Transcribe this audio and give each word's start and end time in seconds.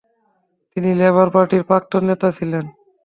তিনি 0.71 0.89
লেবার 0.99 1.27
পার্টির 1.33 1.63
প্রাক্তন 1.69 2.01
নেতা 2.09 2.27
ছিলেন। 2.37 2.65